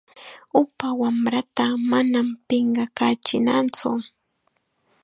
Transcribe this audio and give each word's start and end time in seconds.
Upa 0.61 0.87
wamrata 1.01 1.65
manam 1.91 2.27
pinqakachinatsu. 2.47 3.89